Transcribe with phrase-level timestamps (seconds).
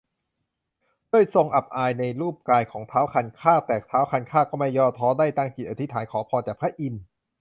[1.11, 7.01] ด้วยทรงอับอายในรูปกายของท้าวคันคาก แต่ท้าวคันคากก็ไม่ย่อท้อ ได้ตั้งจิตอธิษฐานขอพรจากพระอินทร์